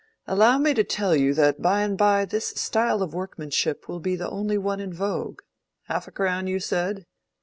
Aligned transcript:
Allow 0.25 0.57
me 0.57 0.73
to 0.73 0.83
tell 0.83 1.15
you 1.15 1.35
that 1.35 1.61
by 1.61 1.83
and 1.83 1.95
by 1.95 2.25
this 2.25 2.47
style 2.47 3.03
of 3.03 3.13
workmanship 3.13 3.87
will 3.87 3.99
be 3.99 4.15
the 4.15 4.31
only 4.31 4.57
one 4.57 4.79
in 4.79 4.91
vogue—half 4.91 6.07
a 6.07 6.11
crown, 6.11 6.47
you 6.47 6.59
said? 6.59 7.05